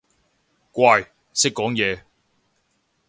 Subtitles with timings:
[0.71, 0.99] 乖，
[1.31, 2.01] 識講嘢